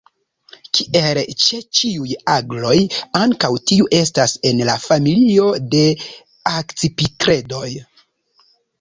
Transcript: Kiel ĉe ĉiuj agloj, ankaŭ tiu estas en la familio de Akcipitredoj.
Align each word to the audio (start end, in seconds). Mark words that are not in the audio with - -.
Kiel 0.77 1.19
ĉe 1.43 1.59
ĉiuj 1.79 2.15
agloj, 2.37 2.73
ankaŭ 3.21 3.53
tiu 3.73 3.89
estas 4.01 4.35
en 4.53 4.65
la 4.73 4.79
familio 4.89 5.49
de 5.77 5.87
Akcipitredoj. 6.57 7.73